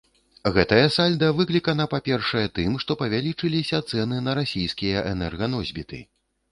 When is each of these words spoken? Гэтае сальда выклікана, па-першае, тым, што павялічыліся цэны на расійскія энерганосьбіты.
Гэтае 0.53 0.85
сальда 0.95 1.29
выклікана, 1.41 1.85
па-першае, 1.93 2.47
тым, 2.57 2.81
што 2.85 2.91
павялічыліся 3.05 3.85
цэны 3.93 4.27
на 4.31 4.37
расійскія 4.43 5.07
энерганосьбіты. 5.13 6.05